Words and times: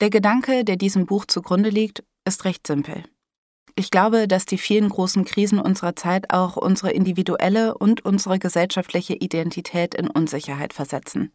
Der 0.00 0.10
Gedanke, 0.10 0.64
der 0.64 0.76
diesem 0.76 1.06
Buch 1.06 1.24
zugrunde 1.26 1.70
liegt, 1.70 2.04
ist 2.24 2.44
recht 2.44 2.66
simpel. 2.66 3.02
Ich 3.74 3.90
glaube, 3.90 4.28
dass 4.28 4.46
die 4.46 4.58
vielen 4.58 4.88
großen 4.88 5.24
Krisen 5.24 5.58
unserer 5.58 5.96
Zeit 5.96 6.32
auch 6.32 6.56
unsere 6.56 6.90
individuelle 6.90 7.76
und 7.76 8.04
unsere 8.04 8.38
gesellschaftliche 8.38 9.14
Identität 9.14 9.94
in 9.94 10.08
Unsicherheit 10.08 10.72
versetzen. 10.72 11.32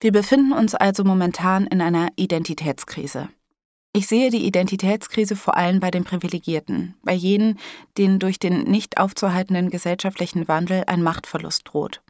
Wir 0.00 0.12
befinden 0.12 0.52
uns 0.52 0.74
also 0.74 1.04
momentan 1.04 1.66
in 1.66 1.80
einer 1.80 2.08
Identitätskrise. 2.16 3.28
Ich 3.94 4.06
sehe 4.06 4.30
die 4.30 4.46
Identitätskrise 4.46 5.34
vor 5.34 5.56
allem 5.56 5.80
bei 5.80 5.90
den 5.90 6.04
Privilegierten, 6.04 6.94
bei 7.02 7.14
jenen, 7.14 7.58
denen 7.96 8.18
durch 8.18 8.38
den 8.38 8.64
nicht 8.64 8.98
aufzuhaltenden 8.98 9.70
gesellschaftlichen 9.70 10.46
Wandel 10.46 10.84
ein 10.86 11.02
Machtverlust 11.02 11.62
droht. 11.64 12.02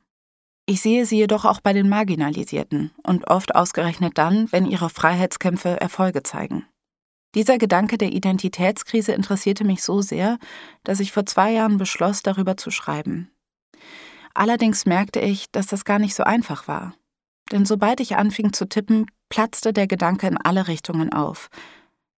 Ich 0.70 0.82
sehe 0.82 1.06
sie 1.06 1.16
jedoch 1.16 1.46
auch 1.46 1.60
bei 1.62 1.72
den 1.72 1.88
Marginalisierten 1.88 2.90
und 3.02 3.26
oft 3.28 3.54
ausgerechnet 3.54 4.18
dann, 4.18 4.52
wenn 4.52 4.66
ihre 4.66 4.90
Freiheitskämpfe 4.90 5.80
Erfolge 5.80 6.22
zeigen. 6.22 6.66
Dieser 7.34 7.56
Gedanke 7.56 7.96
der 7.96 8.12
Identitätskrise 8.12 9.12
interessierte 9.12 9.64
mich 9.64 9.82
so 9.82 10.02
sehr, 10.02 10.36
dass 10.84 11.00
ich 11.00 11.10
vor 11.10 11.24
zwei 11.24 11.52
Jahren 11.52 11.78
beschloss, 11.78 12.22
darüber 12.22 12.58
zu 12.58 12.70
schreiben. 12.70 13.30
Allerdings 14.34 14.84
merkte 14.84 15.20
ich, 15.20 15.50
dass 15.52 15.68
das 15.68 15.86
gar 15.86 15.98
nicht 15.98 16.14
so 16.14 16.24
einfach 16.24 16.68
war. 16.68 16.94
Denn 17.50 17.64
sobald 17.64 18.00
ich 18.00 18.16
anfing 18.16 18.52
zu 18.52 18.68
tippen, 18.68 19.06
platzte 19.30 19.72
der 19.72 19.86
Gedanke 19.86 20.26
in 20.26 20.36
alle 20.36 20.68
Richtungen 20.68 21.14
auf. 21.14 21.48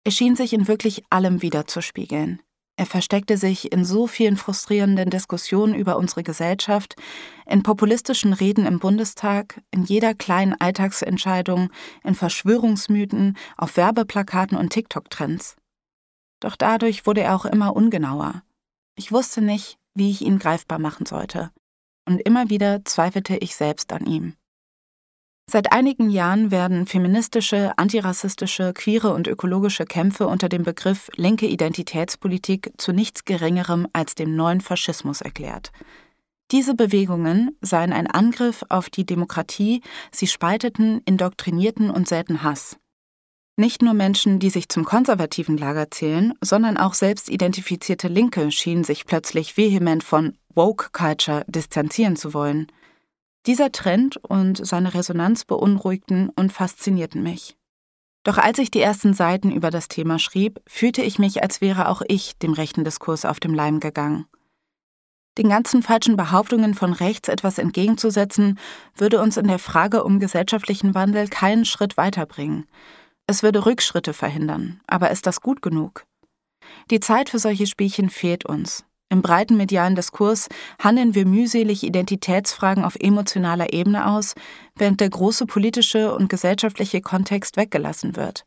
Er 0.04 0.10
schien 0.12 0.36
sich 0.36 0.54
in 0.54 0.68
wirklich 0.68 1.04
allem 1.10 1.42
wiederzuspiegeln. 1.42 2.40
Er 2.78 2.86
versteckte 2.86 3.36
sich 3.36 3.72
in 3.72 3.84
so 3.84 4.06
vielen 4.06 4.36
frustrierenden 4.36 5.10
Diskussionen 5.10 5.74
über 5.74 5.96
unsere 5.96 6.22
Gesellschaft, 6.22 6.94
in 7.44 7.64
populistischen 7.64 8.32
Reden 8.32 8.66
im 8.66 8.78
Bundestag, 8.78 9.60
in 9.72 9.82
jeder 9.82 10.14
kleinen 10.14 10.54
Alltagsentscheidung, 10.60 11.70
in 12.04 12.14
Verschwörungsmythen, 12.14 13.36
auf 13.56 13.76
Werbeplakaten 13.76 14.56
und 14.56 14.70
TikTok-Trends. 14.70 15.56
Doch 16.38 16.54
dadurch 16.54 17.04
wurde 17.04 17.22
er 17.22 17.34
auch 17.34 17.46
immer 17.46 17.74
ungenauer. 17.74 18.44
Ich 18.94 19.10
wusste 19.10 19.40
nicht, 19.40 19.76
wie 19.94 20.12
ich 20.12 20.22
ihn 20.22 20.38
greifbar 20.38 20.78
machen 20.78 21.04
sollte. 21.04 21.50
Und 22.06 22.20
immer 22.20 22.48
wieder 22.48 22.84
zweifelte 22.84 23.38
ich 23.38 23.56
selbst 23.56 23.92
an 23.92 24.06
ihm. 24.06 24.34
Seit 25.50 25.72
einigen 25.72 26.10
Jahren 26.10 26.50
werden 26.50 26.84
feministische, 26.84 27.72
antirassistische, 27.78 28.74
queere 28.74 29.14
und 29.14 29.26
ökologische 29.26 29.86
Kämpfe 29.86 30.26
unter 30.26 30.50
dem 30.50 30.62
Begriff 30.62 31.08
linke 31.16 31.46
Identitätspolitik 31.46 32.72
zu 32.76 32.92
nichts 32.92 33.24
Geringerem 33.24 33.88
als 33.94 34.14
dem 34.14 34.36
neuen 34.36 34.60
Faschismus 34.60 35.22
erklärt. 35.22 35.72
Diese 36.50 36.74
Bewegungen 36.74 37.56
seien 37.62 37.94
ein 37.94 38.06
Angriff 38.06 38.62
auf 38.68 38.90
die 38.90 39.06
Demokratie, 39.06 39.80
sie 40.12 40.26
spalteten, 40.26 41.00
indoktrinierten 41.06 41.90
und 41.90 42.08
säten 42.08 42.42
Hass. 42.42 42.76
Nicht 43.56 43.80
nur 43.80 43.94
Menschen, 43.94 44.40
die 44.40 44.50
sich 44.50 44.68
zum 44.68 44.84
konservativen 44.84 45.56
Lager 45.56 45.90
zählen, 45.90 46.34
sondern 46.42 46.76
auch 46.76 46.92
selbst 46.92 47.30
identifizierte 47.30 48.08
Linke 48.08 48.50
schienen 48.50 48.84
sich 48.84 49.06
plötzlich 49.06 49.56
vehement 49.56 50.04
von 50.04 50.36
Woke 50.54 50.90
Culture 50.92 51.44
distanzieren 51.48 52.16
zu 52.16 52.34
wollen. 52.34 52.66
Dieser 53.46 53.72
Trend 53.72 54.16
und 54.18 54.66
seine 54.66 54.94
Resonanz 54.94 55.44
beunruhigten 55.44 56.30
und 56.30 56.52
faszinierten 56.52 57.22
mich. 57.22 57.56
Doch 58.24 58.36
als 58.36 58.58
ich 58.58 58.70
die 58.70 58.80
ersten 58.80 59.14
Seiten 59.14 59.50
über 59.50 59.70
das 59.70 59.88
Thema 59.88 60.18
schrieb, 60.18 60.60
fühlte 60.66 61.02
ich 61.02 61.18
mich, 61.18 61.42
als 61.42 61.60
wäre 61.60 61.88
auch 61.88 62.02
ich 62.06 62.36
dem 62.38 62.52
rechten 62.52 62.84
Diskurs 62.84 63.24
auf 63.24 63.40
dem 63.40 63.54
Leim 63.54 63.80
gegangen. 63.80 64.26
Den 65.38 65.48
ganzen 65.48 65.82
falschen 65.82 66.16
Behauptungen 66.16 66.74
von 66.74 66.92
rechts 66.92 67.28
etwas 67.28 67.58
entgegenzusetzen, 67.58 68.58
würde 68.96 69.22
uns 69.22 69.36
in 69.36 69.46
der 69.46 69.60
Frage 69.60 70.02
um 70.02 70.18
gesellschaftlichen 70.18 70.96
Wandel 70.96 71.28
keinen 71.28 71.64
Schritt 71.64 71.96
weiterbringen. 71.96 72.66
Es 73.28 73.42
würde 73.42 73.64
Rückschritte 73.64 74.12
verhindern, 74.12 74.80
aber 74.86 75.10
ist 75.10 75.26
das 75.26 75.40
gut 75.40 75.62
genug? 75.62 76.04
Die 76.90 77.00
Zeit 77.00 77.30
für 77.30 77.38
solche 77.38 77.66
Spielchen 77.66 78.10
fehlt 78.10 78.44
uns. 78.44 78.84
Im 79.10 79.22
breiten 79.22 79.56
medialen 79.56 79.94
Diskurs 79.94 80.48
handeln 80.82 81.14
wir 81.14 81.24
mühselig 81.24 81.82
Identitätsfragen 81.82 82.84
auf 82.84 82.96
emotionaler 82.96 83.72
Ebene 83.72 84.06
aus, 84.06 84.34
während 84.76 85.00
der 85.00 85.08
große 85.08 85.46
politische 85.46 86.14
und 86.14 86.28
gesellschaftliche 86.28 87.00
Kontext 87.00 87.56
weggelassen 87.56 88.16
wird. 88.16 88.44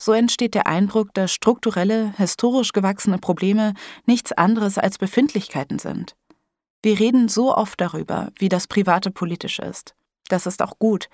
So 0.00 0.12
entsteht 0.12 0.54
der 0.54 0.68
Eindruck, 0.68 1.12
dass 1.14 1.32
strukturelle, 1.32 2.14
historisch 2.16 2.72
gewachsene 2.72 3.18
Probleme 3.18 3.74
nichts 4.06 4.30
anderes 4.30 4.78
als 4.78 4.98
Befindlichkeiten 4.98 5.80
sind. 5.80 6.14
Wir 6.82 7.00
reden 7.00 7.28
so 7.28 7.56
oft 7.56 7.80
darüber, 7.80 8.30
wie 8.38 8.48
das 8.48 8.68
Private 8.68 9.10
politisch 9.10 9.58
ist. 9.58 9.96
Das 10.28 10.46
ist 10.46 10.62
auch 10.62 10.78
gut. 10.78 11.08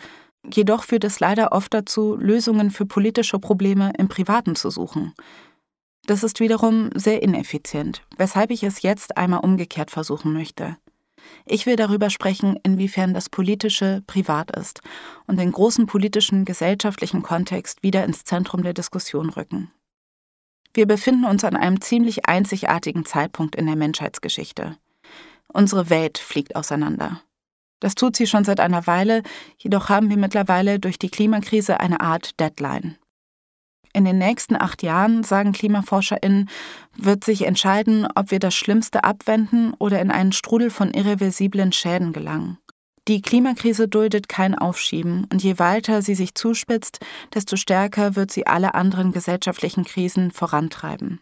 Jedoch 0.53 0.85
führt 0.85 1.05
es 1.05 1.21
leider 1.21 1.53
oft 1.53 1.73
dazu, 1.73 2.17
Lösungen 2.17 2.71
für 2.71 2.85
politische 2.85 3.39
Probleme 3.39 3.93
im 3.97 4.09
Privaten 4.09 4.57
zu 4.57 4.69
suchen. 4.69 5.15
Das 6.07 6.23
ist 6.23 6.41
wiederum 6.41 6.91
sehr 6.95 7.23
ineffizient, 7.23 8.03
weshalb 8.19 8.51
ich 8.51 8.63
es 8.63 8.83
jetzt 8.83 9.17
einmal 9.17 9.41
umgekehrt 9.41 9.91
versuchen 9.91 10.33
möchte. 10.33 10.77
Ich 11.47 11.65
will 11.65 11.77
darüber 11.77 12.11
sprechen, 12.11 12.59
inwiefern 12.63 13.15
das 13.15 13.31
Politische 13.31 14.03
privat 14.07 14.55
ist 14.55 14.81
und 15.27 15.39
den 15.39 15.53
großen 15.53 15.87
politischen, 15.87 16.45
gesellschaftlichen 16.45 17.23
Kontext 17.23 17.83
wieder 17.83 18.05
ins 18.05 18.25
Zentrum 18.25 18.63
der 18.63 18.75
Diskussion 18.75 19.31
rücken. 19.31 19.71
Wir 20.75 20.87
befinden 20.87 21.25
uns 21.25 21.45
an 21.45 21.57
einem 21.57 21.81
ziemlich 21.81 22.27
einzigartigen 22.27 23.07
Zeitpunkt 23.07 23.57
in 23.57 23.67
der 23.67 23.77
Menschheitsgeschichte. 23.77 24.77
Unsere 25.49 25.89
Welt 25.89 26.19
fliegt 26.19 26.57
auseinander. 26.57 27.23
Das 27.81 27.95
tut 27.95 28.17
sie 28.17 28.27
schon 28.27 28.45
seit 28.45 28.61
einer 28.61 28.87
Weile, 28.87 29.23
jedoch 29.57 29.89
haben 29.89 30.11
wir 30.11 30.17
mittlerweile 30.17 30.81
durch 30.81 30.99
die 30.99 31.11
Klimakrise 31.11 31.81
eine 31.81 32.01
Art 32.01 32.39
Deadline. 32.41 32.97
In 33.95 34.05
den 34.05 34.19
nächsten 34.19 34.57
acht 34.57 34.83
Jahren, 34.83 35.23
sagen 35.23 35.53
KlimaforscherInnen, 35.53 36.51
wird 36.97 37.23
sich 37.23 37.47
entscheiden, 37.47 38.09
ob 38.17 38.33
wir 38.33 38.41
das 38.41 38.55
Schlimmste 38.55 39.05
abwenden 39.05 39.73
oder 39.79 40.01
in 40.01 40.11
einen 40.11 40.33
Strudel 40.33 40.71
von 40.71 40.91
irreversiblen 40.91 41.71
Schäden 41.71 42.13
gelangen. 42.13 42.59
Die 43.07 43.23
Klimakrise 43.23 43.87
duldet 43.87 44.29
kein 44.29 44.59
Aufschieben, 44.59 45.29
und 45.31 45.43
je 45.45 45.61
weiter 45.61 46.03
sie 46.03 46.17
sich 46.17 46.35
zuspitzt, 46.35 47.01
desto 47.35 47.57
stärker 47.57 48.17
wird 48.17 48.33
sie 48.33 48.49
alle 48.49 48.75
anderen 48.75 49.13
gesellschaftlichen 49.13 49.85
Krisen 49.85 50.33
vorantreiben. 50.33 51.21